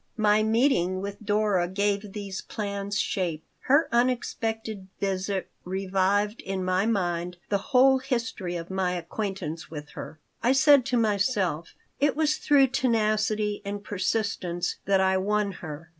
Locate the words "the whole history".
7.49-8.55